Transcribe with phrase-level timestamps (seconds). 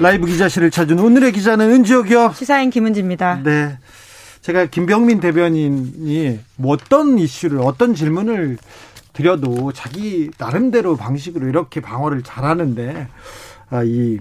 [0.00, 2.32] 라이브 기자실을 찾은 오늘의 기자는 은지옥이요.
[2.34, 3.42] 시사인 김은지입니다.
[3.44, 3.78] 네.
[4.40, 8.58] 제가 김병민 대변인이 뭐 어떤 이슈를 어떤 질문을
[9.12, 13.08] 드려도 자기 나름대로 방식으로 이렇게 방어를 잘하는데
[13.70, 14.18] 아, 이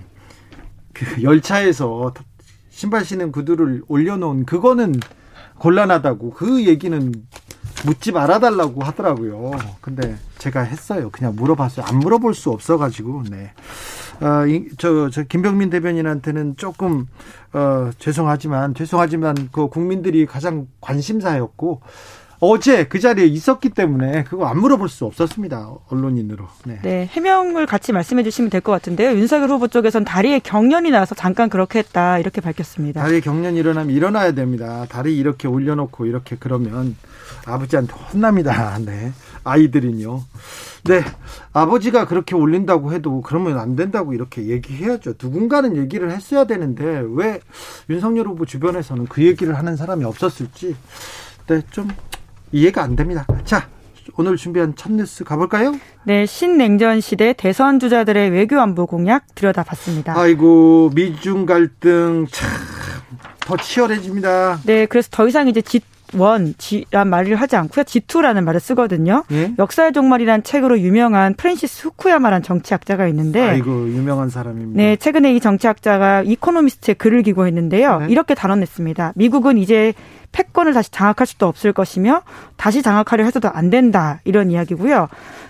[0.93, 2.13] 그 열차에서
[2.69, 4.95] 신발 신은 구두를 올려놓은 그거는
[5.57, 7.13] 곤란하다고 그 얘기는
[7.85, 9.51] 묻지 말아달라고 하더라고요.
[9.81, 11.09] 근데 제가 했어요.
[11.11, 11.85] 그냥 물어봤어요.
[11.87, 13.53] 안 물어볼 수 없어가지고, 네.
[14.21, 14.43] 어,
[14.77, 17.07] 저, 저, 김병민 대변인한테는 조금,
[17.53, 21.81] 어, 죄송하지만, 죄송하지만, 그 국민들이 가장 관심사였고,
[22.43, 25.75] 어제 그 자리에 있었기 때문에 그거 안 물어볼 수 없었습니다.
[25.89, 26.47] 언론인으로.
[26.65, 26.79] 네.
[26.81, 29.11] 네 해명을 같이 말씀해 주시면 될 것 같은데요.
[29.11, 33.01] 윤석열 후보 쪽에선 다리에 경련이 나서 잠깐 그렇게 했다 이렇게 밝혔습니다.
[33.03, 34.87] 다리에 경련이 일어나면 일어나야 됩니다.
[34.89, 36.95] 다리 이렇게 올려놓고 이렇게 그러면
[37.45, 38.79] 아버지한테 혼납니다.
[38.85, 39.11] 네.
[39.43, 40.21] 아이들은요.
[40.85, 41.03] 네.
[41.53, 45.13] 아버지가 그렇게 올린다고 해도 그러면 안 된다고 이렇게 얘기해야죠.
[45.21, 47.39] 누군가는 얘기를 했어야 되는데 왜
[47.87, 50.75] 윤석열 후보 주변에서는 그 얘기를 하는 사람이 없었을지
[51.47, 51.87] 네, 좀
[52.51, 53.25] 이해가 안 됩니다.
[53.43, 53.67] 자,
[54.17, 55.73] 오늘 준비한 첫 뉴스 가볼까요?
[56.05, 60.17] 네, 신냉전 시대 대선 주자들의 외교 안보 공약 들여다봤습니다.
[60.19, 62.49] 아이고 미중 갈등 참
[63.41, 64.59] 더 치열해집니다.
[64.65, 65.83] 네, 그래서 더 이상 이제 짓
[66.13, 67.85] 원지란 말을 하지 않고요.
[67.85, 69.23] G2라는 말을 쓰거든요.
[69.31, 69.53] 예?
[69.57, 74.77] 역사의 종말이란 책으로 유명한 프랜시스 후쿠야마란 정치학자가 있는데 아이고 유명한 사람입니다.
[74.77, 77.99] 네, 최근에 이 정치학자가 이코노미스트에 글을 기고했는데요.
[77.99, 78.05] 네?
[78.09, 79.13] 이렇게 단언했습니다.
[79.15, 79.93] 미국은 이제
[80.31, 82.21] 패권을 다시 장악할 수도 없을 것이며
[82.57, 85.07] 다시 장악하려 해서도 안 된다 이런 이야기고요.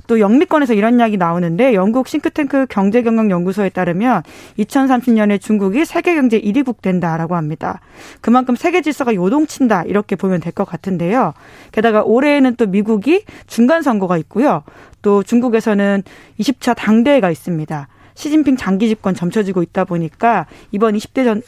[0.08, 4.24] 또 영미권에서 이런 이야기 나오는데 영국 싱크탱크 경제경영연구소에 따르면
[4.60, 7.80] 2030년에 중국이 세계 경제 1위국 된다라고 합니다.
[8.22, 11.34] 그만큼 세계 질서가 요동친다 이렇게 보면 될 것 같은데요.
[11.72, 14.64] 게다가 올해에는 또 미국이 중간 선거가 있고요.
[15.02, 16.04] 또 중국에서는
[16.40, 17.88] 20차 당대회가 있습니다.
[18.16, 21.42] 시진핑 장기 집권 점쳐지고 있다 보니까 이번 20대 전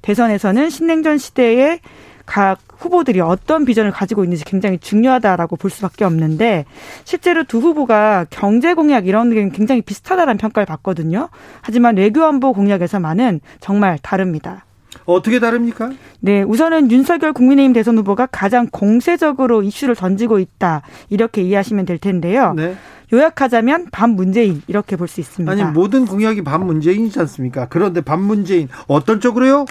[0.00, 1.80] 대선에서는 신냉전 시대에
[2.26, 6.66] 각 후보들이 어떤 비전을 가지고 있는지 굉장히 중요하다라고 볼 수밖에 없는데
[7.04, 11.28] 실제로 두 후보가 경제 공약 이런 게 굉장히 비슷하다는 평가를 받거든요.
[11.62, 14.64] 하지만 외교안보 공약에서만은 정말 다릅니다.
[15.04, 15.90] 어떻게 다릅니까?
[16.20, 22.54] 네, 우선은 윤석열 국민의힘 대선 후보가 가장 공세적으로 이슈를 던지고 있다 이렇게 이해하시면 될 텐데요.
[22.54, 22.76] 네.
[23.12, 25.52] 요약하자면 반 문재인 이렇게 볼 수 있습니다.
[25.52, 27.66] 아니 모든 공약이 반 문재인이지 않습니까?
[27.68, 29.66] 그런데 반 문재인 어떤 쪽으로요?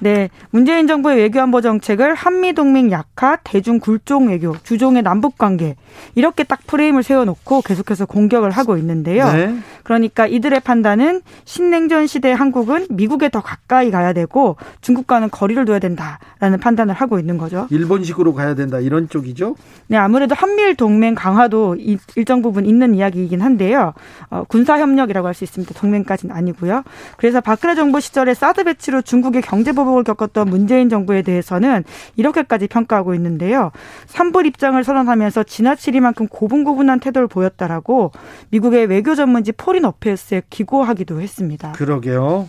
[0.00, 5.76] 네, 문재인 정부의 외교안보 정책을 한미 동맹 약화, 대중 굴종 외교, 주종의 남북 관계
[6.14, 9.32] 이렇게 딱 프레임을 세워놓고 계속해서 공격을 하고 있는데요.
[9.32, 9.56] 네.
[9.84, 16.58] 그러니까 이들의 판단은 신냉전 시대 한국은 미국에 더 가까이 가야 되고 중국과는 거리를 둬야 된다라는
[16.60, 17.68] 판단을 하고 있는 거죠.
[17.70, 19.54] 일본식으로 가야 된다 이런 쪽이죠?
[19.86, 21.76] 네, 아무래도 한미일 동맹 강화도
[22.16, 23.94] 일정 부분 있는 이야기이긴 한데요.
[24.30, 25.74] 어, 군사 협력이라고 할 수 있습니다.
[25.78, 26.82] 동맹까지는 아니고요.
[27.18, 31.84] 그래서 박근혜 정부 시절에 사드 배치로 중국의 경제 보복 을 겪었던 문재인 정부에 대해서는
[32.16, 33.70] 이렇게까지 평가하고 있는데요.
[34.06, 38.10] 삼불 입장을 선언하면서 지나치리만큼 고분고분한 태도를 보였다라고
[38.50, 41.72] 미국의 외교 전문지 Foreign Affairs에 기고하기도 했습니다.
[41.72, 42.48] 그러게요.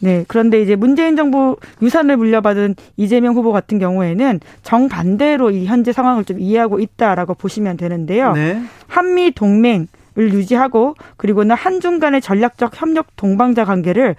[0.00, 0.24] 네.
[0.28, 6.38] 그런데 이제 문재인 정부 유산을 물려받은 이재명 후보 같은 경우에는 정반대로 이 현재 상황을 좀
[6.38, 8.32] 이해하고 있다라고 보시면 되는데요.
[8.32, 8.62] 네.
[8.86, 14.16] 한미 동맹 을 유지하고 그리고는 한중 간의 전략적 협력 동반자 관계를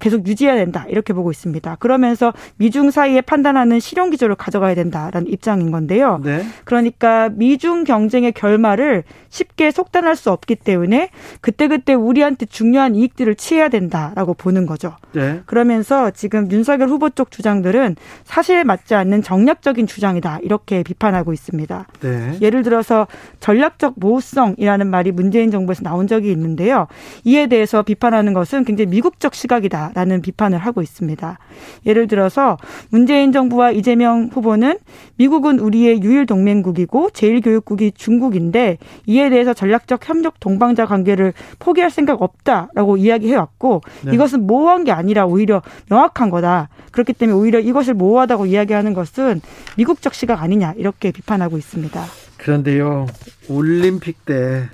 [0.00, 1.76] 계속 유지해야 된다 이렇게 보고 있습니다.
[1.76, 6.20] 그러면서 미중 사이에 판단하는 실용 기조를 가져가야 된다라는 입장인 건데요.
[6.24, 6.42] 네.
[6.64, 11.10] 그러니까 미중 경쟁의 결말을 쉽게 속단할 수 없기 때문에
[11.40, 14.96] 그때그때 우리한테 중요한 이익들을 취해야 된다라고 보는 거죠.
[15.12, 15.42] 네.
[15.46, 21.86] 그러면서 지금 윤석열 후보 쪽 주장들은 사실에 맞지 않는 정략적인 주장이다 이렇게 비판하고 있습니다.
[22.00, 22.38] 네.
[22.40, 23.06] 예를 들어서
[23.40, 26.86] 전략적 모호성이라는 말이 문재인 정부에서 나온 적이 있는데요.
[27.24, 29.89] 이에 대해서 비판하는 것은 굉장히 미국적 시각이다.
[29.94, 31.38] 라는 비판을 하고 있습니다.
[31.86, 32.56] 예를 들어서
[32.90, 34.78] 문재인 정부와 이재명 후보는
[35.16, 42.96] 미국은 우리의 유일 동맹국이고 제1교육국이 중국인데 이에 대해서 전략적 협력 동방자 관계를 포기할 생각 없다라고
[42.96, 44.14] 이야기해왔고 네.
[44.14, 46.68] 이것은 모호한 게 아니라 오히려 명확한 거다.
[46.92, 49.40] 그렇기 때문에 오히려 이것을 모호하다고 이야기하는 것은
[49.76, 52.04] 미국적 시각 아니냐 이렇게 비판하고 있습니다.
[52.38, 53.06] 그런데요
[53.48, 54.68] 올림픽 때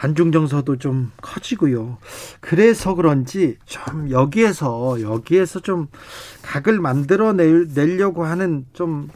[0.00, 1.98] 반중 정서도 좀 커지고요.
[2.40, 5.88] 그래서 그런지 좀 여기에서 여기에서 좀
[6.40, 9.10] 각을 만들어 내려고 하는 좀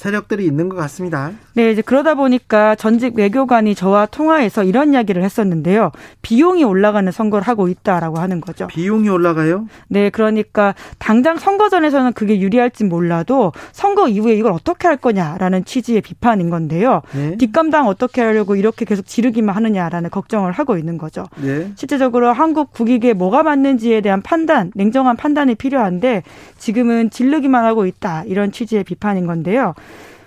[0.00, 1.32] 세력들이 있는 것 같습니다.
[1.52, 5.92] 네, 이제 그러다 보니까 전직 외교관이 저와 통화해서 이런 이야기를 했었는데요.
[6.22, 8.66] 비용이 올라가는 선거를 하고 있다라고 하는 거죠.
[8.68, 9.66] 비용이 올라가요?
[9.88, 16.00] 네, 그러니까 당장 선거 전에서는 그게 유리할지 몰라도 선거 이후에 이걸 어떻게 할 거냐라는 취지의
[16.00, 17.02] 비판인 건데요.
[17.12, 17.36] 네.
[17.36, 21.26] 뒷감당 어떻게 하려고 이렇게 계속 지르기만 하느냐라는 걱정을 하고 있는 거죠.
[21.42, 21.72] 네.
[21.74, 26.22] 실제적으로 한국 국익에 뭐가 맞는지에 대한 판단, 냉정한 판단이 필요한데
[26.56, 29.74] 지금은 지르기만 하고 있다 이런 취지의 비판인 건데요.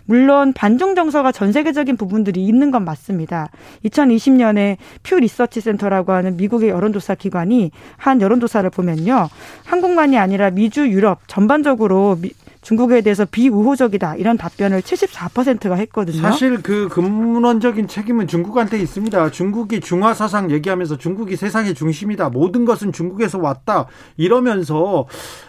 [0.06, 3.50] 물론 반중 정서가 전 세계적인 부분들이 있는 건 맞습니다.
[3.86, 9.30] 2020년에 퓨 리서치 센터라고 하는 미국의 여론조사 기관이 한 여론조사를 보면요.
[9.66, 12.32] 한국만이 아니라 미주, 유럽 전반적으로 미,
[12.64, 16.22] 중국에 대해서 비우호적이다 이런 답변을 74%가 했거든요.
[16.22, 19.32] 사실 그 근원적인 책임은 중국한테 있습니다.
[19.32, 22.30] 중국이 중화 사상 얘기하면서 중국이 세상의 중심이다.
[22.30, 23.88] 모든 것은 중국에서 왔다.
[24.16, 25.06] 이러면서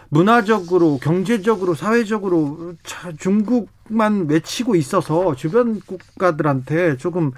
[0.08, 2.74] 문화적으로, 경제적으로, 사회적으로
[3.18, 7.32] 중국만 외치고 있어서 주변 국가들한테 조금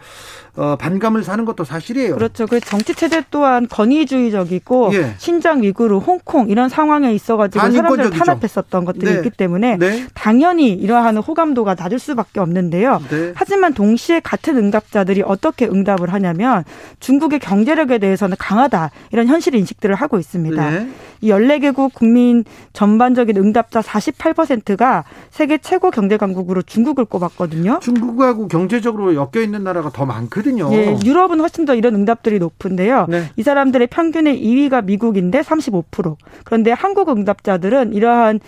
[0.57, 2.15] 어, 반감을 사는 것도 사실이에요.
[2.15, 2.47] 그렇죠.
[2.47, 5.15] 그 정치 체제 또한 권위주의적이고 예.
[5.19, 9.17] 신장 위구르, 홍콩 이런 상황에 있어가지고 사람들 탄압했었던 것들이 네.
[9.19, 10.07] 있기 때문에 네.
[10.15, 13.03] 당연히 이러한 호감도가 낮을 수밖에 없는데요.
[13.11, 13.33] 네.
[13.35, 16.65] 하지만 동시에 같은 응답자들이 어떻게 응답을 하냐면
[17.01, 20.71] 중국의 경제력에 대해서는 강하다 이런 현실 인식들을 하고 있습니다.
[20.71, 20.89] 네.
[21.21, 27.79] 이 14개국 국민 전반적인 응답자 48%가 세계 최고 경제 강국으로 중국을 꼽았거든요.
[27.81, 30.69] 중국하고 경제적으로 엮여 있는 나라가 더 많거든요.
[30.73, 33.07] 예, 유럽은 훨씬 더 이런 응답들이 높은데요.
[33.09, 33.25] 네.
[33.37, 36.17] 이 사람들의 평균의 2위가 미국인데 35%.
[36.45, 38.41] 그런데 한국 응답자들은 이러한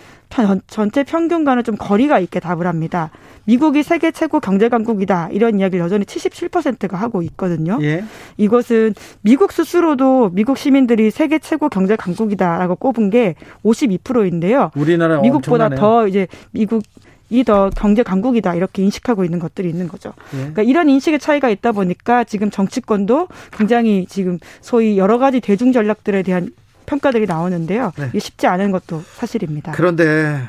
[0.67, 3.11] 전체 평균과는 좀 거리가 있게 답을 합니다.
[3.45, 7.79] 미국이 세계 최고 경제 강국이다 이런 이야기를 여전히 77%가 하고 있거든요.
[7.81, 8.03] 예.
[8.37, 14.71] 이것은 미국 스스로도 미국 시민들이 세계 최고 경제 강국이다라고 꼽은 게 52%인데요.
[14.75, 15.79] 우리나라 미국보다 엄청나네요.
[15.79, 16.83] 더 이제 미국
[17.31, 20.13] 이더 경제 강국이다 이렇게 인식하고 있는 것들이 있는 거죠.
[20.33, 20.37] 예.
[20.37, 26.23] 그러니까 이런 인식의 차이가 있다 보니까 지금 정치권도 굉장히 지금 소위 여러 가지 대중 전략들에
[26.23, 26.49] 대한
[26.89, 27.91] 평가들이 나오는데요.
[27.97, 28.07] 네.
[28.09, 29.73] 이게 쉽지 않은 것도 사실입니다.
[29.73, 30.41] 그런데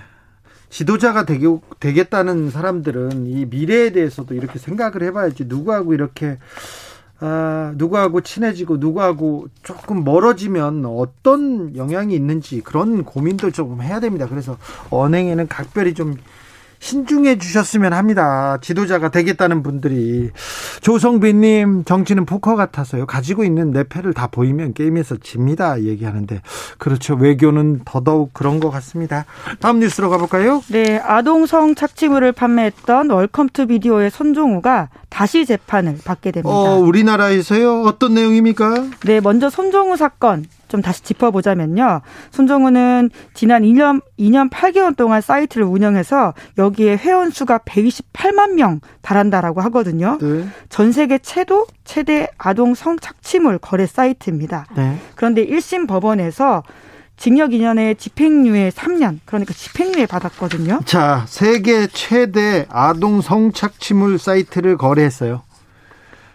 [0.71, 6.39] 지도자가 되겠다는 사람들은 이 미래에 대해서도 이렇게 생각을 해봐야지 누구하고 이렇게
[7.23, 14.27] 아, 누구하고 친해지고 누구하고 조금 멀어지면 어떤 영향이 있는지 그런 고민도 조금 해야 됩니다.
[14.27, 14.57] 그래서
[14.89, 16.15] 언행에는 각별히 좀
[16.81, 18.59] 신중해 주셨으면 합니다.
[18.61, 20.31] 지도자가 되겠다는 분들이.
[20.81, 23.07] 조성빈님, 정치는 포커 같아서요.
[23.07, 25.81] 가지고 있는 내 패를 다 보이면 게임에서 집니다.
[25.83, 26.41] 얘기하는데.
[26.79, 27.15] 그렇죠.
[27.15, 29.27] 외교는 더더욱 그런 것 같습니다.
[29.61, 30.63] 다음 뉴스로 가볼까요?
[30.69, 30.99] 네.
[31.05, 36.51] 아동 성 착취물을 판매했던 Welcome to Video의 손종우가 다시 재판을 받게 됩니다.
[36.51, 37.83] 어, 우리나라에서요?
[37.83, 38.87] 어떤 내용입니까?
[39.05, 39.21] 네.
[39.21, 40.47] 먼저 손종우 사건.
[40.71, 42.01] 좀 다시 짚어보자면요.
[42.31, 50.17] 손정우는 지난 2년, 2년 8개월 동안 사이트를 운영해서 여기에 회원 수가 128만 명 달한다라고 하거든요.
[50.21, 50.47] 네.
[50.69, 54.67] 전 세계 최도 최대 아동 성착취물 거래 사이트입니다.
[54.77, 54.97] 네.
[55.17, 56.63] 그런데 1심 법원에서
[57.17, 60.81] 징역 2년에 집행유예 3년 그러니까 집행유예 받았거든요.
[60.87, 65.43] 자, 세계 최대 아동 성착취물 사이트를 거래했어요.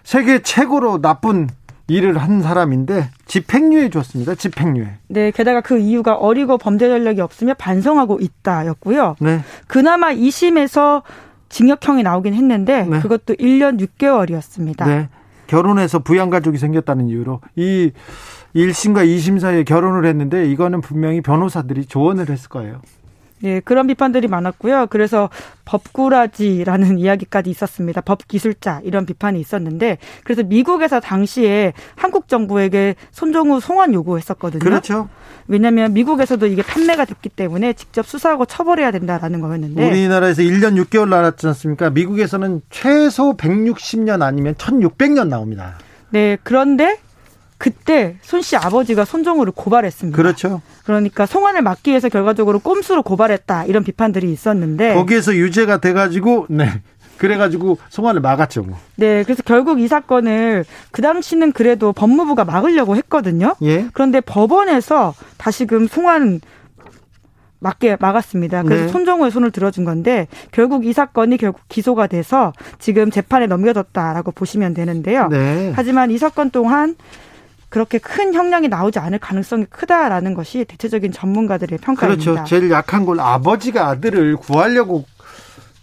[0.04, 1.50] 세계 최고로 나쁜
[1.88, 4.36] 일을 한 사람인데 집행유예 줬습니다.
[4.36, 4.98] 집행유예.
[5.08, 9.18] 네, 게다가 그 이유가 어리고 범죄 전력이 없으며 반성하고 있다였고요.
[9.20, 9.42] 네.
[9.68, 11.04] 그나마 2심에서
[11.50, 13.00] 징역형이 나오긴 했는데 네.
[13.00, 14.88] 그것도 1년 6개월이었습니다.
[14.88, 15.10] 네.
[15.48, 17.92] 결혼해서 부양가족이 생겼다는 이유로 이
[18.56, 22.82] 1심과 2심 사이에 결혼을 했는데 이거는 분명히 변호사들이 조언을 했을 거예요.
[23.46, 24.88] 예, 그런 비판들이 많았고요.
[24.90, 25.30] 그래서
[25.66, 28.02] 법꾸라지라는 이야기까지 있었습니다.
[28.02, 34.60] 법기술자 이런 비판이 있었는데 그래서 미국에서 당시에 한국 정부에게 손정우 송환 요구했었거든요.
[34.60, 35.10] 그렇죠.
[35.48, 41.48] 왜냐하면 미국에서도 이게 판매가 됐기 때문에 직접 수사하고 처벌해야 된다라는 거였는데 우리나라에서 1년 6개월 나왔지
[41.48, 41.92] 않습니까?
[41.92, 45.78] 미국에서는 최소 160년 아니면 1600년 나옵니다.
[46.10, 46.98] 네, 그런데
[47.66, 50.16] 그때 손 씨 아버지가 손정우를 고발했습니다.
[50.16, 50.62] 그렇죠.
[50.84, 56.70] 그러니까 송환을 막기 위해서 결과적으로 꼼수로 고발했다 이런 비판들이 있었는데 거기에서 유죄가 돼가지고 네.
[57.18, 58.62] 그래가지고 송환을 막았죠.
[58.62, 58.78] 뭐.
[58.98, 63.56] 네, 그래서 결국 이 사건을 그 당시는 그래도 법무부가 막으려고 했거든요.
[63.64, 63.88] 예.
[63.94, 66.42] 그런데 법원에서 다시금 송환
[67.60, 68.62] 막게 막았습니다.
[68.62, 68.88] 그래서 네.
[68.90, 75.30] 손정우의 손을 들어준 건데 결국 이 사건이 결국 기소가 돼서 지금 재판에 넘겨졌다라고 보시면 되는데요.
[75.30, 75.74] 네.
[75.76, 76.96] 하지만 이 사건 동안
[77.76, 82.32] 그렇게 큰 형량이 나오지 않을 가능성이 크다라는 것이 대체적인 전문가들의 평가입니다.
[82.32, 82.48] 그렇죠.
[82.48, 85.04] 제일 약한 걸 아버지가 아들을 구하려고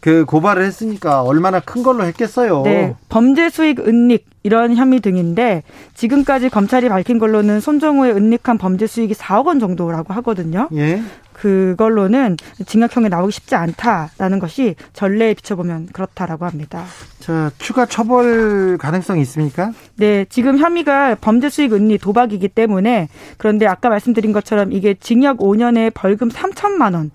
[0.01, 2.63] 그 고발을 했으니까 얼마나 큰 걸로 했겠어요.
[2.63, 2.97] 네.
[3.11, 9.45] 범죄 수익 은닉 이런 혐의 등인데 지금까지 검찰이 밝힌 걸로는 손정우의 은닉한 범죄 수익이 4억
[9.49, 10.71] 원 정도라고 하거든요.
[10.73, 11.03] 예.
[11.43, 16.85] 그걸로는 징역형에 나오기 쉽지 않다라는 것이 전례에 비춰보면 그렇다라고 합니다.
[17.19, 19.73] 자, 추가 처벌 가능성이 있습니까?
[19.97, 23.09] 네, 지금 혐의가 범죄 수익 은닉 도박이기 때문에
[23.39, 27.11] 그런데 아까 말씀드린 것처럼 이게 징역 5년에 벌금 3천만 원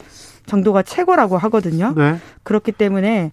[0.48, 1.94] 정도가 최고라고 하거든요.
[1.96, 2.18] 네.
[2.44, 3.32] 그렇기 때문에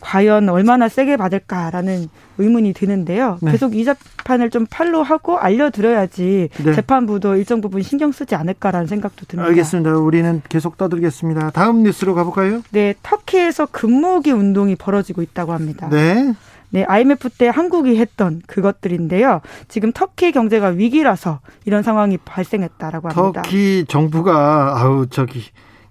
[0.00, 2.08] 과연 얼마나 세게 받을까라는
[2.38, 3.38] 의문이 드는데요.
[3.40, 3.52] 네.
[3.52, 6.74] 계속 이 재판을 좀 팔로우하고 알려드려야지 네.
[6.74, 9.48] 재판부도 일정 부분 신경 쓰지 않을까라는 생각도 듭니다.
[9.48, 9.96] 알겠습니다.
[9.96, 11.50] 우리는 계속 떠들겠습니다.
[11.50, 12.62] 다음 뉴스로 가볼까요?
[12.70, 15.88] 네, 터키에서 금모으기 운동이 벌어지고 있다고 합니다.
[15.90, 16.34] 네.
[16.70, 19.40] 네, IMF 때 한국이 했던 그것들인데요.
[19.68, 23.42] 지금 터키 경제가 위기라서 이런 상황이 발생했다라고 합니다.
[23.42, 25.44] 터키 정부가 아우 저기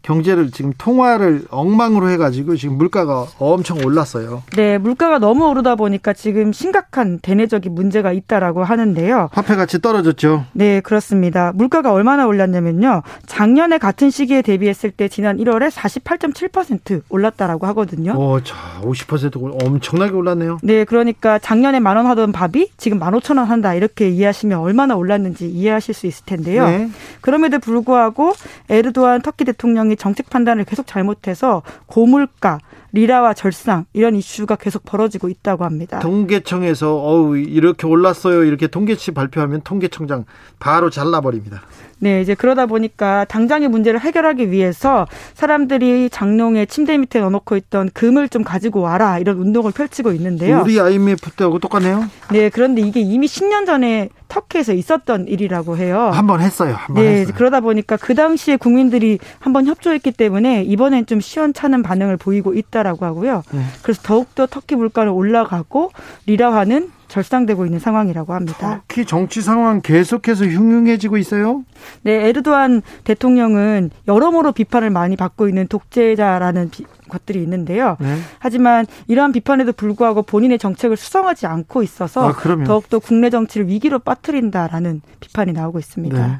[0.06, 4.44] 경제를 지금 통화를 엉망으로 해가지고 지금 물가가 엄청 올랐어요.
[4.56, 9.30] 네, 물가가 너무 오르다 보니까 지금 심각한 대내적인 문제가 있다라고 하는데요.
[9.32, 10.46] 화폐 가치 떨어졌죠.
[10.54, 11.52] 네, 그렇습니다.
[11.56, 13.02] 물가가 얼마나 올랐냐면요.
[13.26, 18.14] 작년에 같은 시기에 대비했을 때 지난 1월에 48.7% 올랐다라고 하거든요.
[18.14, 20.60] 오, 자, 50% 엄청나게 올랐네요.
[20.62, 25.94] 네, 그러니까 작년에 만 원 하던 밥이 지금 15,000원 한다 이렇게 이해하시면 얼마나 올랐는지 이해하실
[25.94, 26.68] 수 있을 텐데요.
[26.68, 26.90] 네.
[27.22, 28.34] 그럼에도 불구하고
[28.70, 32.60] 에르도안 터키 대통령이 정책 판단을 계속 잘못해서 고물가,
[32.92, 36.00] 리라와 절상 이런 이슈가 계속 벌어지고 있다고 합니다.
[36.00, 38.44] 통계청에서 어우 이렇게 올랐어요.
[38.44, 40.26] 이렇게 통계치 발표하면 통계청장
[40.60, 41.62] 바로 잘라버립니다.
[42.00, 48.30] 네, 이제 그러다 보니까 당장의 문제를 해결하기 위해서 사람들이 장롱에 침대 밑에 넣어놓고 있던 금을
[48.30, 50.62] 좀 가지고 와라 이런 운동을 펼치고 있는데요.
[50.64, 52.06] 우리 IMF 때하고 똑같네요.
[52.32, 56.10] 네, 그런데 이게 이미 10년 전에 터키에서 있었던 일이라고 해요.
[56.14, 56.74] 한 번 했어요.
[56.78, 57.34] 한번 네, 했어요.
[57.38, 63.06] 그러다 보니까 그 당시에 국민들이 한 번 협조했기 때문에 이번엔 좀 시원찮은 반응을 보이고 있다라고
[63.06, 63.44] 하고요.
[63.52, 63.62] 네.
[63.84, 65.92] 그래서 더욱더 터키 물가는 올라가고
[66.26, 68.82] 리라화는 절상되고 있는 상황이라고 합니다.
[68.88, 71.64] 터키 정치 상황 계속해서 흉흉해지고 있어요?
[72.02, 77.98] 네, 에르도안 대통령은 여러모로 비판을 많이 받고 있는 독재자라는 비, 것들이 있는데요.
[78.00, 78.18] 네.
[78.40, 85.02] 하지만 이러한 비판에도 불구하고 본인의 정책을 수성하지 않고 있어서 아, 더욱더 국내 정치를 위기로 빠뜨린다라는
[85.20, 86.28] 비판이 나오고 있습니다.
[86.28, 86.40] 네.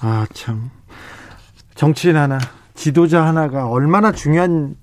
[0.00, 0.70] 아, 참.
[1.74, 2.38] 정치인 하나,
[2.74, 4.76] 지도자 하나가 얼마나 중요한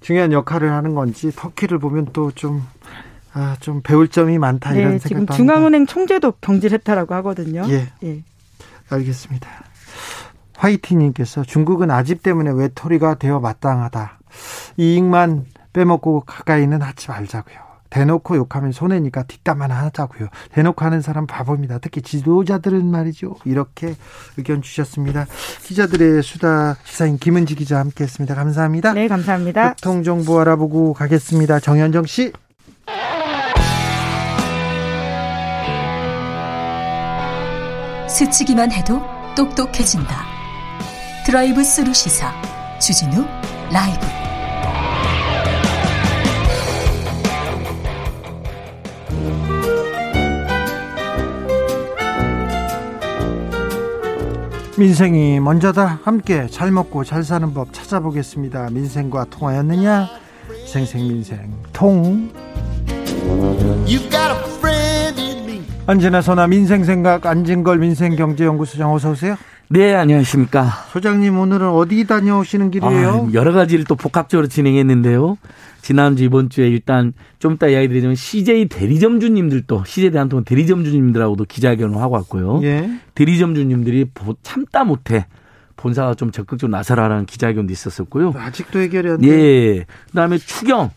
[0.00, 2.62] 중요한 역할을 하는 건지 터키를 보면 또좀
[3.32, 7.64] 아, 좀 배울 점이 많다 네, 이런 생각도 지금 중앙은행 총재도 경질했다라고 하거든요.
[7.68, 7.88] 예.
[8.04, 8.22] 예.
[8.90, 9.48] 알겠습니다.
[10.56, 14.18] 화이팅님께서 중국은 아집 때문에 외톨이가 되어 마땅하다.
[14.76, 17.64] 이익만 빼먹고 가까이는 하지 말자고요.
[17.90, 20.28] 대놓고 욕하면 손해니까 뒷담만 하자고요.
[20.52, 21.78] 대놓고 하는 사람 바보입니다.
[21.78, 23.36] 특히 지도자들은 말이죠.
[23.44, 23.94] 이렇게
[24.36, 25.26] 의견 주셨습니다.
[25.62, 28.34] 기자들의 수다 시사인 김은지 기자 함께했습니다.
[28.34, 28.94] 감사합니다.
[28.94, 29.74] 네, 감사합니다.
[29.74, 31.60] 교통 정보 알아보고 가겠습니다.
[31.60, 32.32] 정현정 씨.
[38.08, 39.00] 스치기만 해도
[39.36, 40.24] 똑똑해진다.
[41.26, 42.32] 드라이브 스루 시사
[42.80, 43.24] 주진우
[43.72, 44.23] 라이브.
[54.76, 56.00] 민생이 먼저다.
[56.02, 58.70] 함께 잘 먹고 잘 사는 법 찾아보겠습니다.
[58.70, 60.08] 민생과 통하였느냐?
[60.66, 62.30] 생생민생 통.
[65.86, 69.36] 언제나 선아 민생생각 안진걸 민생경제연구소장 어서 오세요.
[69.74, 70.66] 네, 안녕하십니까.
[70.92, 73.26] 소장님 오늘은 어디 다녀오시는 길이에요?
[73.28, 75.36] 아, 여러 가지를 또 복합적으로 진행했는데요.
[75.82, 82.14] 지난주 이번 주에 일단 좀 이따 이야기 드리자면 CJ 대리점주님들도 CJ 대한통운 대리점주님들하고도 기자회견을 하고
[82.14, 82.60] 왔고요.
[82.62, 82.88] 예.
[83.16, 84.06] 대리점주님들이
[84.44, 85.26] 참다 못해
[85.74, 88.32] 본사가 좀 적극적으로 나서라라는 기자회견도 있었었고요.
[88.36, 89.28] 아직도 해결이 안 돼.
[89.28, 89.86] 예.
[90.10, 90.90] 그다음에 추경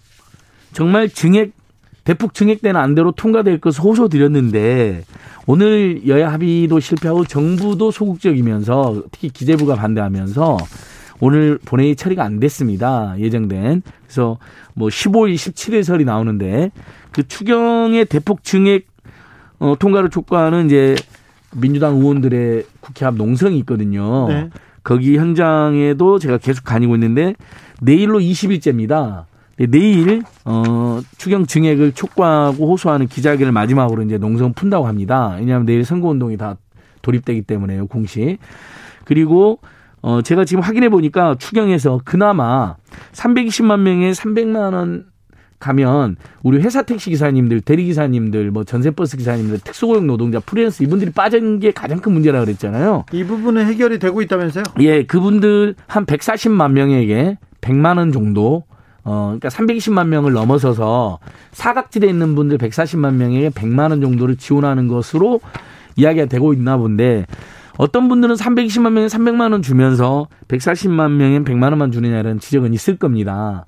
[0.74, 1.57] 정말 증액
[2.08, 5.04] 대폭 증액되는 안대로 통과될 것을 호소드렸는데
[5.46, 10.58] 오늘 여야 합의도 실패하고 정부도 소극적이면서 특히 기재부가 반대하면서
[11.20, 13.14] 오늘 본회의 처리가 안 됐습니다.
[13.20, 13.82] 예정된.
[14.06, 14.38] 그래서
[14.74, 16.72] 뭐 15일, 17일설이 나오는데
[17.12, 18.88] 그 추경의 대폭 증액
[19.60, 20.96] 어, 통과를 촉구하는 이제
[21.58, 24.30] 민주당 의원들의 국회 앞 농성이 있거든요.
[24.30, 24.50] 네.
[24.82, 27.36] 거기 현장에도 제가 계속 다니고 있는데
[27.82, 29.26] 내일로 20일째입니다.
[29.58, 35.36] 네, 내일 어 추경 증액을 촉구하고 호소하는 기자회견을 마지막으로 이제 농성 푼다고 합니다.
[35.40, 36.58] 왜냐하면 내일 선거 운동이 다
[37.02, 38.38] 돌입되기 때문에요, 공시.
[39.04, 39.60] 그리고
[40.02, 42.76] 어 제가 지금 확인해 보니까 추경에서 그나마
[43.14, 45.06] 320만 명에 300만 원
[45.60, 51.10] 가면 우리 회사 택시 기사님들, 대리 기사님들, 뭐 전세 버스 기사님들, 특수고용 노동자, 프리랜서 이분들이
[51.12, 53.06] 빠진 게 가장 큰 문제라 그랬잖아요.
[53.12, 54.64] 이 부분은 해결이 되고 있다면서요?
[54.82, 58.66] 예, 그분들 한 140만 명에게 100만 원 정도
[59.10, 61.20] 어, 그러니까 320만 명을 넘어서서
[61.54, 65.40] 사각지대에 있는 분들 140만 명에게 100만 원 정도를 지원하는 것으로
[65.96, 67.26] 이야기가 되고 있나 본데
[67.78, 73.66] 어떤 분들은 320만 명에 300만 원 주면서 140만 명에 100만 원만 주느냐는 지적은 있을 겁니다.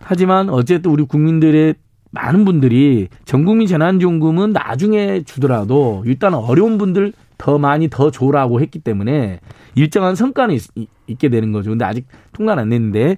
[0.00, 1.76] 하지만 어쨌든 우리 국민들의
[2.10, 9.38] 많은 분들이 전국민 재난지원금은 나중에 주더라도 일단 어려운 분들 더 많이 더 줘라고 했기 때문에
[9.76, 11.70] 일정한 성과는 있, 게 되는 거죠.
[11.70, 13.16] 근데 아직 통과는 안 됐는데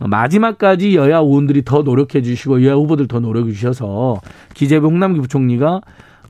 [0.00, 4.20] 마지막까지 여야 의원들이 더 노력해 주시고 여야 후보들 더 노력해 주셔서
[4.54, 5.80] 기재부 홍남기 부총리가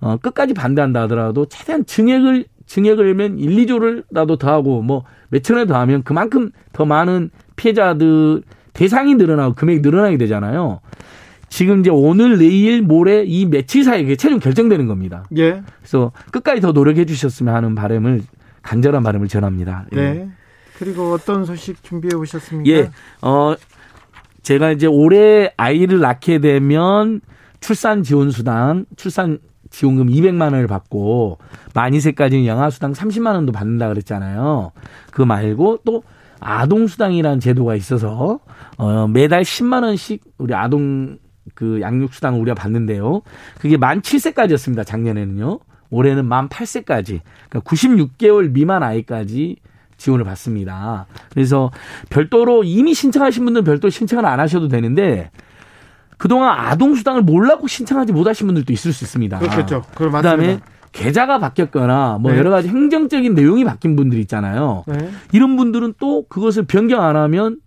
[0.00, 6.50] 어, 끝까지 반대한다 하더라도 최대한 증액을 증액을 면 1, 2조를라도 더하고 뭐 몇천에 더하면 그만큼
[6.72, 8.42] 더 많은 피해자들
[8.72, 10.80] 대상이 늘어나고 금액이 늘어나게 되잖아요.
[11.48, 15.24] 지금 이제 오늘 내일 모레 이 며칠 사이에 최종 결정되는 겁니다.
[15.38, 15.62] 예.
[15.78, 18.22] 그래서 끝까지 더 노력해 주셨으면 하는 바람을
[18.62, 19.86] 간절한 바람을 전합니다.
[19.94, 20.28] 예.
[20.76, 20.84] 네.
[20.84, 22.70] 그리고 어떤 소식 준비해 오셨습니까?
[22.70, 22.90] 예.
[23.22, 23.54] 어
[24.42, 27.20] 제가 이제 올해 아이를 낳게 되면
[27.60, 29.38] 출산 지원 수당, 출산
[29.70, 31.38] 지원금 200만 원을 받고
[31.74, 34.72] 만 2세까지는 영아 수당 30만 원도 받는다 그랬잖아요.
[35.10, 36.02] 그 말고 또
[36.38, 38.40] 아동 수당이라는 제도가 있어서
[38.76, 41.18] 어 매달 10만 원씩 우리 아동
[41.54, 43.22] 그 양육 수당을 우리가 받는데요.
[43.58, 44.86] 그게 만 7세까지였습니다.
[44.86, 45.58] 작년에는요.
[45.90, 47.20] 올해는 만 8세까지.
[47.48, 49.56] 그러니까 96개월 미만 아이까지
[49.96, 51.06] 지원을 받습니다.
[51.30, 51.70] 그래서
[52.10, 55.30] 별도로 이미 신청하신 분들은 별도로 신청을 안 하셔도 되는데
[56.18, 59.38] 그동안 아동수당을 몰랐고 신청하지 못하신 분들도 있을 수 있습니다.
[59.38, 59.82] 그렇죠.
[59.94, 60.60] 그다음에
[60.92, 62.38] 계좌가 바뀌었거나 뭐 네.
[62.38, 64.84] 여러 가지 행정적인 내용이 바뀐 분들 있잖아요.
[64.86, 65.10] 네.
[65.32, 67.58] 이런 분들은 또 그것을 변경 안 하면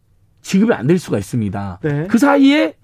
[0.41, 1.79] 지급이 안 될 수가 있습니다.
[1.83, 2.07] 네.
[2.09, 2.75] 그 사이에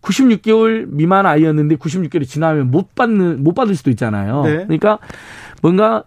[0.00, 4.42] 96개월 미만 아이였는데 96개월이 지나면 못 받는 못 받을 수도 있잖아요.
[4.44, 4.56] 네.
[4.64, 4.98] 그러니까
[5.62, 6.04] 뭔가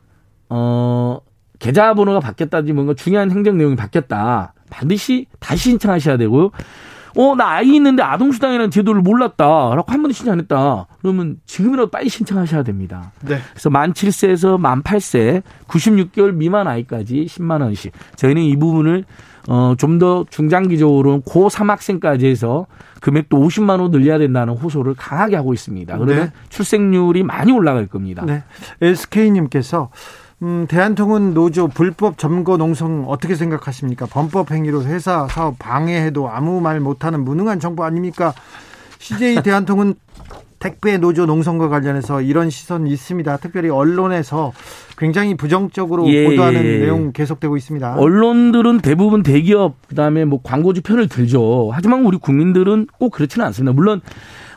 [0.50, 1.20] 어
[1.60, 4.54] 계좌번호가 바뀌었다든지 뭔가 중요한 행정 내용이 바뀌었다.
[4.70, 6.52] 반드시 다시 신청하셔야 되고요.
[7.18, 9.44] 어, 나 아이 있는데 아동수당이라는 제도를 몰랐다.
[9.46, 10.86] 라고 한 번도 신청 안 했다.
[11.02, 13.12] 그러면 지금이라도 빨리 신청하셔야 됩니다.
[13.22, 13.40] 네.
[13.52, 17.92] 그래서 만 7세에서 만 8세, 96개월 미만 아이까지 10만원씩.
[18.16, 19.06] 저희는 이 부분을
[19.48, 22.68] 어, 좀 더 중장기적으로 고3 학생까지 해서
[23.02, 25.98] 금액도 50만 원 늘려야 된다는 호소를 강하게 하고 있습니다.
[25.98, 26.32] 그러면 네.
[26.50, 28.24] 출생률이 많이 올라갈 겁니다.
[28.26, 28.44] 네.
[28.82, 29.90] SK님께서
[30.42, 34.06] 음, 대한통운 노조 불법 점거 농성 어떻게 생각하십니까?
[34.06, 38.34] 범법 행위로 회사 사업 방해해도 아무 말 못하는 무능한 정부 아닙니까?
[39.00, 39.96] CJ 대한통운
[40.60, 43.38] 택배 노조 농성과 관련해서 이런 시선이 있습니다.
[43.38, 44.52] 특별히 언론에서
[44.98, 46.80] 굉장히 부정적으로 예, 보도하는 예.
[46.80, 47.96] 내용 계속되고 있습니다.
[47.96, 51.70] 언론들은 대부분 대기업 그다음에 뭐 광고주 편을 들죠.
[51.72, 53.74] 하지만 우리 국민들은 꼭 그렇지는 않습니다.
[53.74, 54.02] 물론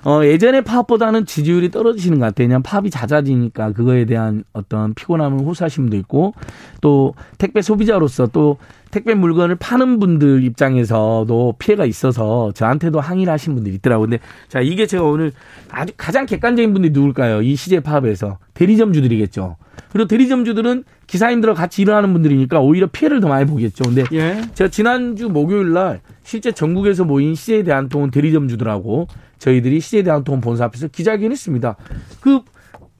[0.04, 2.48] 어, 예전의 파업보다는 지지율이 떨어지시는 것 같아요.
[2.48, 6.34] 그냥 파업이 잦아지니까 그거에 대한 어떤 피곤함을 호소하시는 분도 있고
[6.80, 8.58] 또 택배 소비자로서 또
[8.90, 14.08] 택배 물건을 파는 분들 입장에서도 피해가 있어서 저한테도 항의를 하신 분들이 있더라고요.
[14.08, 15.32] 근데 자, 이게 제가 오늘
[15.70, 17.42] 아주 가장 객관적인 분들이 누굴까요?
[17.42, 18.38] 이 시제 파업에서.
[18.54, 19.56] 대리점주들이겠죠.
[19.92, 23.84] 그리고 대리점주들은 기사님들과 같이 일어나는 분들이니까 오히려 피해를 더 많이 보겠죠.
[23.84, 24.42] 근데 예.
[24.54, 29.08] 제가 지난주 목요일 날 실제 전국에서 모인 시제에 대한 통은 대리점주들하고
[29.38, 31.76] 저희들이 시제에 대한 통은 본사 앞에서 기자회견 했습니다.
[32.20, 32.40] 그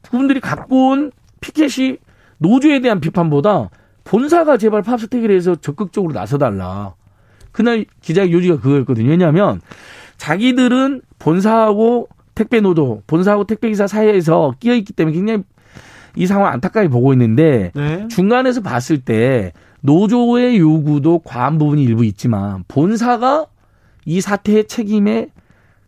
[0.03, 1.97] 그분들이 갖고 온 피켓이
[2.39, 3.71] 노조에 대한 비판보다
[4.05, 6.95] 본사가 제발 팝스테이를 해서 적극적으로 나서달라.
[7.53, 9.09] 그날 기자 요지가 그거였거든요.
[9.09, 9.61] 왜냐하면
[10.17, 15.45] 자기들은 본사하고 택배 노조, 본사하고 택배기사 사이에서 끼어 있기 때문에 굉장히
[16.17, 18.07] 이 상황 안타깝게 보고 있는데 네.
[18.09, 23.47] 중간에서 봤을 때 노조의 요구도 과한 부분이 일부 있지만 본사가
[24.05, 25.29] 이 사태의 책임에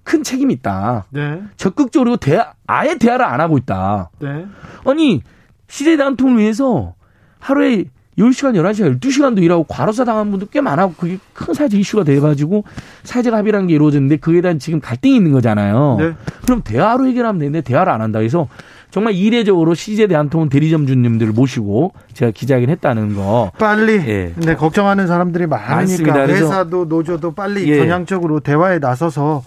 [0.03, 1.07] 큰 책임이 있다.
[1.11, 1.43] 네.
[1.57, 4.11] 적극적으로 대화, 아예 대화를 안 하고 있다.
[4.21, 4.47] 네.
[4.85, 5.23] 아니
[5.69, 6.95] 시대 단통을 위해서
[7.39, 7.85] 하루에
[8.19, 12.65] 10시간, 11시간, 12시간도 일하고 과로사 당한 분도 꽤 많았고 그게 큰 사회적 이슈가 돼가지고
[13.03, 15.97] 사회적 합의라는 게 이루어졌는데 그에 대한 지금 갈등이 있는 거잖아요.
[15.99, 16.13] 네.
[16.45, 18.21] 그럼 대화로 해결하면 되는데 대화를 안 한다.
[18.21, 18.47] 그래서
[18.95, 23.51] 정말 이례적으로 시제 대한통운 대리점 주님들을 모시고 제가 기자회견 했다는 거.
[23.59, 23.95] 빨리.
[23.95, 24.33] 예.
[24.37, 26.29] 네, 걱정하는 사람들이 많으니까.
[26.29, 27.79] 회사도 노조도 빨리 예.
[27.79, 29.43] 전향적으로 대화에 나서서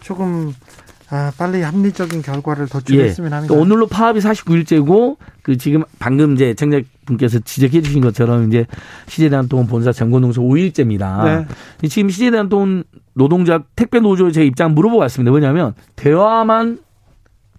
[0.00, 0.52] 조금
[1.10, 3.34] 아, 빨리 합리적인 결과를 도출했으면 예.
[3.36, 3.54] 합니다.
[3.54, 8.66] 오늘로 파업이 49일째고 그 지금 방금 이제 청자분께서 지적해 주신 것처럼 이제
[9.06, 11.24] 시제대한통운 본사 전고농소 5일째입니다.
[11.82, 11.88] 네.
[11.88, 12.82] 지금 시제대한통운
[13.14, 15.30] 노동자 택배 노조의 제 입장 물어보고 왔습니다.
[15.30, 16.80] 왜냐하면 대화만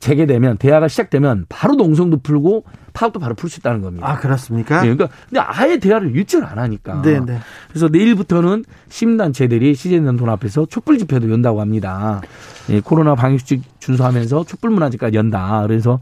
[0.03, 4.05] 재개되면 대화가 시작되면 바로 농성도 풀고 파업도 바로 풀 수 있다는 겁니다.
[4.05, 4.81] 아 그렇습니까?
[4.81, 7.01] 네, 그러니까 근데 아예 대화를 유치를 안 하니까.
[7.01, 7.39] 네, 네.
[7.69, 12.21] 그래서 내일부터는 시민단체들이 시제단돈 앞에서 촛불 집회도 연다고 합니다.
[12.69, 15.61] 예, 코로나 방역수칙 준수하면서 촛불 문화제까지 연다.
[15.65, 16.01] 그래서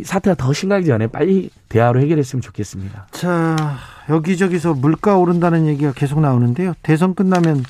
[0.00, 3.08] 사태가 더 심각하기 전에 빨리 대화로 해결했으면 좋겠습니다.
[3.10, 3.56] 자
[4.08, 6.74] 여기저기서 물가 오른다는 얘기가 계속 나오는데요.
[6.82, 7.64] 대선 끝나면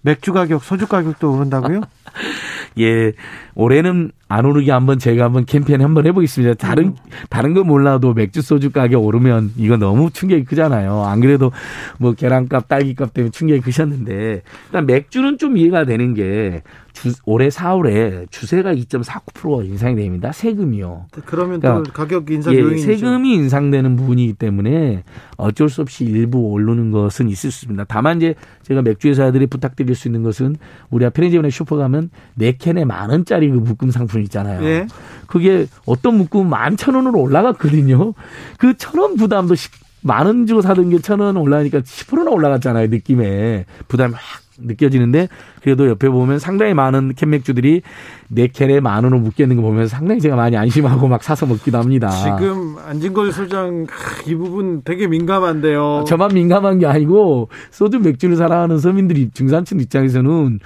[0.00, 1.82] 맥주 가격, 소주 가격도 오른다고요?
[2.80, 3.12] 예,
[3.54, 6.54] 올해는 안 오르게 한번 제가 한번 캠페인 한번 해보겠습니다.
[6.54, 6.96] 다른 음.
[7.30, 11.02] 다른 거 몰라도 맥주 소주 가격 오르면 이거 너무 충격이 크잖아요.
[11.02, 11.50] 안 그래도
[11.98, 16.62] 뭐 계란값, 딸기값 때문에 충격이 크셨는데 일단 맥주는 좀 이해가 되는 게
[16.92, 20.32] 주, 올해 4월에 주세가 2.49% 인상이 됩니다.
[20.32, 21.06] 세금이요.
[21.24, 25.02] 그러면 그러니까 또 가격 인상 예, 세금이 인상되는 부분이기 때문에
[25.36, 27.84] 어쩔 수 없이 일부 오르는 것은 있을 수 있습니다.
[27.88, 30.56] 다만 이제 제가 맥주 회사들이 부탁드릴 수 있는 것은
[30.90, 34.62] 우리가 편의점이나 슈퍼 가면 네 캔에 만 원짜리 그 묶음 상품 있잖아요.
[34.64, 34.86] 예.
[35.26, 38.14] 그게 어떤 묶음 만 천 원으로 올라갔거든요.
[38.58, 39.54] 그 천 원 부담도
[40.02, 42.86] 만 원 주고 사던 게 천 원 올라가니까 10%나 올라갔잖아요.
[42.88, 44.22] 느낌에 부담이 확
[44.62, 45.28] 느껴지는데
[45.62, 47.80] 그래도 옆에 보면 상당히 많은 캔맥주들이
[48.28, 51.78] 네 캔에 만 원을 묶여 있는 거 보면서 상당히 제가 많이 안심하고 막 사서 먹기도
[51.78, 52.10] 합니다.
[52.10, 53.86] 지금 안진걸 소장
[54.26, 56.04] 이 부분 되게 민감한데요.
[56.06, 60.60] 저만 민감한 게 아니고 소주 맥주를 사랑하는 서민들이 중산층 입장에서는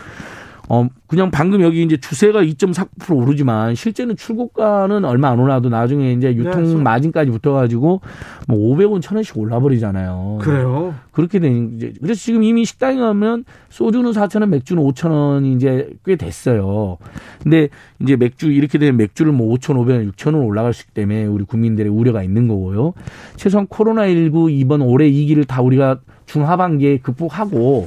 [0.69, 6.35] 어, 그냥 방금 여기 이제 주세가 2.4% 오르지만 실제는 출고가는 얼마 안 올라도 나중에 이제
[6.35, 8.01] 유통 네, 마진까지 붙어가지고
[8.49, 10.39] 뭐 500원, 1000원씩 올라버리잖아요.
[10.41, 10.95] 그래요?
[11.13, 16.97] 그렇게 된 이제 그래서 지금 이미 식당에 가면 소주는 4,000원, 맥주는 5,000원이 이제 꽤 됐어요.
[17.43, 17.69] 근데
[18.01, 22.23] 이제 맥주 이렇게 되면 맥주를 뭐 5,500원, 6,000원 올라갈 수 있기 때문에 우리 국민들의 우려가
[22.23, 22.95] 있는 거고요.
[23.37, 27.87] 최소한 코로나19 이번 올해 이기를 다 우리가 중하반기에 극복하고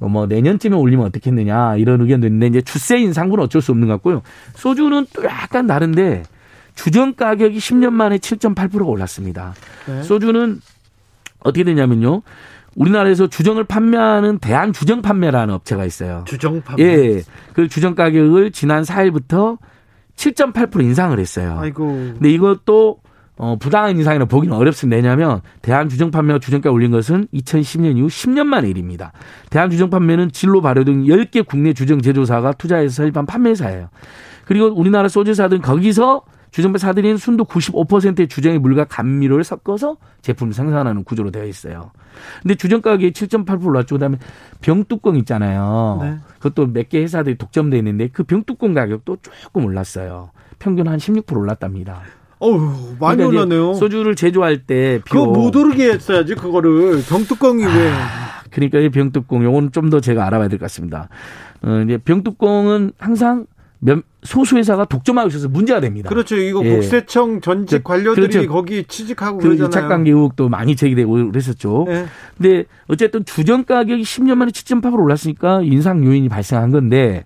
[0.00, 4.22] 뭐 내년쯤에 올리면 어떻겠느냐 이런 의견도 있는데 이제 주세 인상은 어쩔 수 없는 것 같고요.
[4.54, 6.24] 소주는 또 약간 다른데
[6.74, 9.54] 주전 가격이 10년 만에 7.8%가 올랐습니다.
[9.86, 10.02] 네.
[10.02, 10.60] 소주는
[11.40, 12.22] 어떻게 되냐면요.
[12.74, 16.24] 우리나라에서 주정을 판매하는 대한 주정 판매라는 업체가 있어요.
[16.26, 16.82] 주정 판매.
[16.82, 17.22] 예.
[17.54, 19.56] 그 주정 가격을 지난 4일부터
[20.16, 21.56] 7.8% 인상을 했어요.
[21.58, 21.86] 아이고.
[21.86, 22.98] 근데 이것도
[23.38, 24.96] 어, 부당한 인상이라 보기는 어렵습니다.
[24.96, 29.12] 왜냐하면 대한주정 판매가 주정가 올린 것은 2010년 이후 10년 만의 일입니다.
[29.50, 33.88] 대한주정 판매는 진로 발효 등 10개 국내 주정 제조사가 투자해서 설립한 판매사예요.
[34.46, 36.22] 그리고 우리나라 소주사들은 거기서
[36.52, 41.90] 주정배 사들인 순도 95%의 주정의 물과 감미료를 섞어서 제품을 생산하는 구조로 되어 있어요.
[42.40, 43.96] 근데 주정 가격이 7.8% 올랐죠.
[43.96, 44.16] 그다음에
[44.62, 45.98] 병뚜껑 있잖아요.
[46.00, 46.16] 네.
[46.38, 50.30] 그것도 몇 개 회사들이 독점돼 있는데 그 병뚜껑 가격도 조금 올랐어요.
[50.58, 52.00] 평균 한 16% 올랐답니다.
[52.38, 53.74] 어우 많이 그러니까 올랐네요.
[53.74, 57.92] 소주를 제조할 때 그거 못 오르게 했어야지 그거를 병뚜껑이 아, 왜?
[58.50, 61.08] 그러니까 이 병뚜껑 요거는 좀 더 제가 알아봐야 될 것 같습니다.
[61.62, 63.46] 어, 이제 병뚜껑은 항상
[63.78, 66.08] 몇 소수 회사가 독점하고 있어서 문제가 됩니다.
[66.08, 66.36] 그렇죠.
[66.36, 66.70] 이거 예.
[66.76, 68.48] 국세청 전직 관료들이 그렇죠.
[68.50, 69.70] 거기 취직하고 그 그러잖아요.
[69.70, 71.86] 착관계 의혹도 많이 제기되고 그랬었죠.
[71.88, 72.06] 예.
[72.36, 77.24] 근데 어쨌든 주전 가격이 10년 만에 7.8% 올랐으니까 인상 요인이 발생한 건데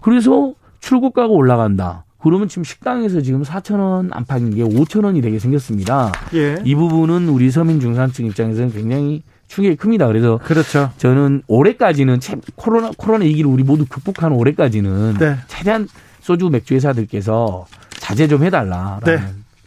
[0.00, 2.04] 그래서 출고가가 올라간다.
[2.22, 6.12] 그러면 지금 식당에서 지금 4천 원 안팎인 게 5천 원이 되게 생겼습니다.
[6.34, 6.60] 예.
[6.64, 10.06] 이 부분은 우리 서민 중산층 입장에서는 굉장히 충격이 큽니다.
[10.06, 10.92] 그래서 그렇죠.
[10.98, 12.20] 저는 올해까지는
[12.54, 15.36] 코로나 코로나 위기를 우리 모두 극복하는 올해까지는 네.
[15.48, 15.88] 최대한
[16.20, 17.66] 소주 맥주 회사들께서
[17.98, 19.20] 자제 좀 해달라라는 네.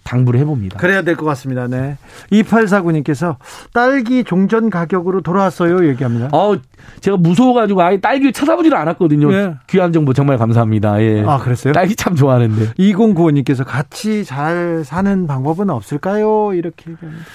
[0.04, 0.78] 당부를 해봅니다.
[0.80, 1.68] 그래야 될 것 같습니다.
[1.68, 1.98] 네.
[2.32, 3.38] 2849님께서
[3.74, 5.88] 딸기 종전 가격으로 돌아왔어요.
[5.88, 6.30] 얘기합니다.
[6.34, 6.56] 어,
[7.02, 9.32] 제가 무서워가지고 아예 딸기를 찾아보지를 않았거든요.
[9.32, 9.54] 네.
[9.68, 11.02] 귀한 정보 정말 감사합니다.
[11.02, 11.24] 예.
[11.26, 11.74] 아, 그랬어요?
[11.74, 12.74] 딸기 참 좋아하는데.
[12.74, 16.54] 2095님께서 같이 잘 사는 방법은 없을까요?
[16.54, 17.26] 이렇게 얘기합니다.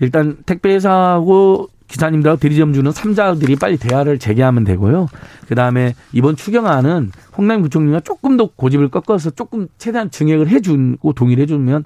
[0.00, 5.08] 일단 택배회사하고 기사님들하고 대리점 주는 3자들이 빨리 대화를 재개하면 되고요.
[5.48, 11.42] 그 다음에 이번 추경안은 홍남 구청장이 조금 더 고집을 꺾어서 조금 최대한 증액을 해주고 동의를
[11.42, 11.84] 해주면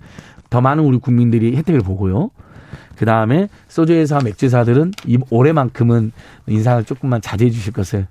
[0.51, 2.31] 더 많은 우리 국민들이 혜택을 보고요.
[2.97, 4.93] 그 다음에 소주회사, 맥주사들은
[5.31, 6.13] 올해만큼은
[6.47, 8.07] 인상을 조금만 자제해 주실 것을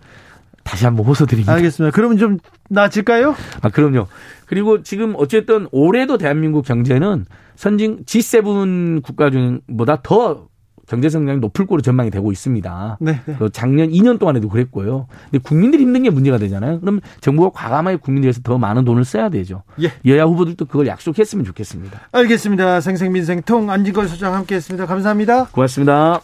[0.63, 1.53] 다시 한번 호소드립니다.
[1.53, 1.95] 알겠습니다.
[1.95, 2.37] 그러면 좀
[2.69, 3.35] 나아질까요?
[3.61, 4.07] 아, 그럼요.
[4.45, 7.25] 그리고 지금 어쨌든 올해도 대한민국 경제는
[7.55, 10.47] 선진 G7 국가 중보다 더
[10.91, 12.97] 경제 성장이 높을 거로 전망이 되고 있습니다.
[12.99, 13.37] 네, 네.
[13.53, 15.07] 작년 2년 동안에도 그랬고요.
[15.31, 16.81] 근데 국민들이 힘든 게 문제가 되잖아요.
[16.81, 19.63] 그럼 정부가 과감하게 국민들에서 더 많은 돈을 써야 되죠.
[19.81, 19.93] 예.
[20.05, 22.09] 여야 후보들도 그걸 약속했으면 좋겠습니다.
[22.11, 22.81] 알겠습니다.
[22.81, 24.85] 생생민생통 안진걸 소장 함께했습니다.
[24.85, 25.45] 감사합니다.
[25.45, 26.19] 고맙습니다.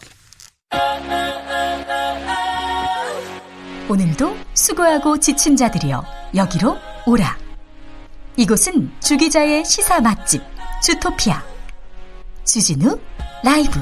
[3.88, 6.04] 오늘도 수고하고 지친 자들이여
[6.34, 6.76] 여기로
[7.06, 7.38] 오라.
[8.36, 10.42] 이곳은 주기자의 시사 맛집
[10.82, 11.42] 주토피아
[12.44, 12.98] 주진우
[13.42, 13.80] 라이브.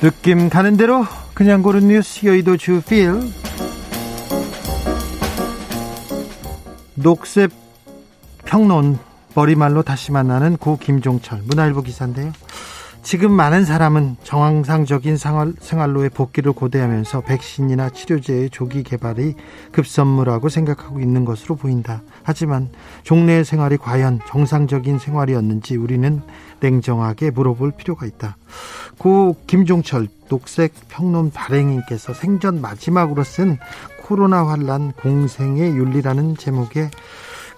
[0.00, 3.20] 느낌 가는 대로 그냥 고른 뉴스 여의도 주필
[6.94, 7.50] 녹색
[8.44, 8.98] 평론
[9.34, 12.32] 머리말로 다시 만나는 고 김종철 문화일보 기사인데요.
[13.08, 19.34] 지금 많은 사람은 정상적인 생활로의 복귀를 고대하면서 백신이나 치료제의 조기 개발이
[19.72, 22.02] 급선무라고 생각하고 있는 것으로 보인다.
[22.22, 22.68] 하지만
[23.04, 26.20] 종래 생활이 과연 정상적인 생활이었는지 우리는
[26.60, 28.36] 냉정하게 물어볼 필요가 있다.
[28.98, 33.56] 고 김종철 녹색 평론 발행인께서 생전 마지막으로 쓴
[34.02, 36.90] 코로나 환란 공생의 윤리라는 제목의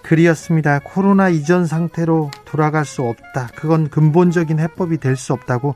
[0.02, 0.80] 글이었습니다.
[0.84, 3.48] 코로나 이전 상태로 돌아갈 수 없다.
[3.54, 5.74] 그건 근본적인 해법이 될 수 없다고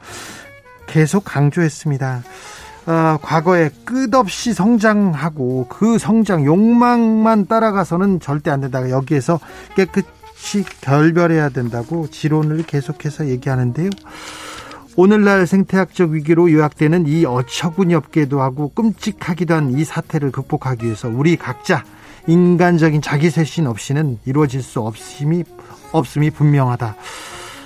[0.87, 2.23] 계속 강조했습니다.
[2.87, 8.91] 어, 과거에 끝없이 성장하고 그 성장 욕망만 따라가서는 절대 안 된다.
[8.91, 9.41] 여기에서
[9.75, 13.91] 깨끗이 결별해야 된다고 지론을 계속해서 얘기하는데요.
[14.97, 21.37] 오늘날 생태학적 위기로 요약되는 이 어처구니 없게도 하고 끔찍하기도 한 이 사태를 극복하기 위해서 우리
[21.37, 21.83] 각자
[22.27, 25.45] 인간적인 자기 쇄신 없이는 이루어질 수 없음이,
[25.93, 26.97] 없음이 분명하다.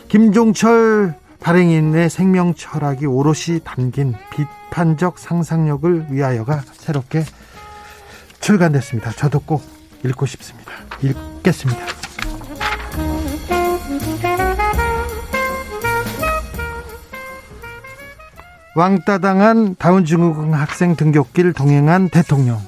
[0.09, 7.25] 김종철 발행인의 생명 철학이 오롯이 담긴 비판적 상상력을 위하여가 새롭게
[8.41, 9.13] 출간됐습니다.
[9.13, 9.63] 저도 꼭
[10.05, 10.73] 읽고 싶습니다.
[11.03, 11.81] 읽겠습니다.
[18.75, 22.61] 왕따 당한 다운증후군 학생 등굣길 동행한 대통령.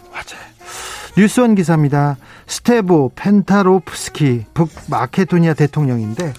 [1.20, 2.16] 뉴스원 기사입니다.
[2.46, 6.32] 스테보 펜타로프스키 북 마케도니아 대통령인데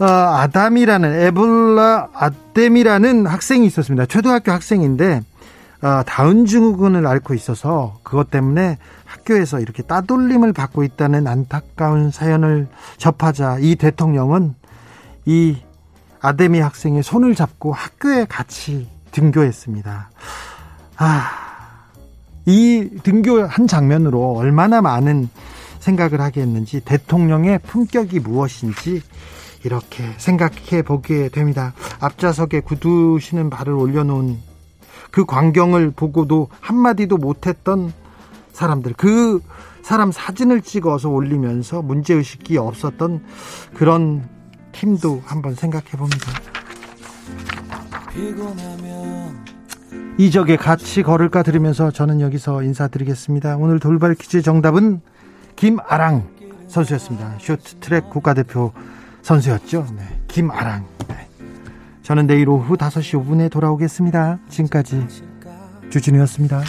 [0.00, 4.04] 어, 아담이라는 에볼라 아담이라는 학생이 있었습니다.
[4.04, 5.22] 초등학교 학생인데
[5.80, 13.60] 어, 다운 증후군을 앓고 있어서 그것 때문에 학교에서 이렇게 따돌림을 받고 있다는 안타까운 사연을 접하자
[13.60, 14.54] 이 대통령은
[15.24, 15.56] 이
[16.20, 20.10] 아데미 학생의 손을 잡고 학교에 같이 등교했습니다.
[20.98, 21.41] 아,
[22.46, 25.28] 이 등교 한 장면으로 얼마나 많은
[25.78, 29.02] 생각을 하게 했는지 대통령의 품격이 무엇인지
[29.64, 31.72] 이렇게 생각해 보게 됩니다.
[32.00, 34.38] 앞좌석에 구두시는 발을 올려놓은
[35.10, 37.92] 그 광경을 보고도 한마디도 못했던
[38.52, 39.40] 사람들, 그
[39.82, 43.24] 사람 사진을 찍어서 올리면서 문제의식이 없었던
[43.74, 44.28] 그런
[44.72, 46.32] 팀도 한번 생각해 봅니다.
[50.18, 53.56] 이적의 같이 걸을까 들으면서 저는 여기서 인사드리겠습니다.
[53.56, 55.00] 오늘 돌발 퀴즈 정답은
[55.56, 56.28] 김아랑
[56.68, 57.36] 선수였습니다.
[57.38, 58.72] 쇼트트랙 국가대표
[59.22, 59.86] 선수였죠.
[59.96, 60.84] 네, 김아랑.
[61.08, 61.28] 네.
[62.02, 64.38] 저는 내일 오후 5시 5분에 돌아오겠습니다.
[64.48, 65.06] 지금까지
[65.90, 66.62] 주진우였습니다.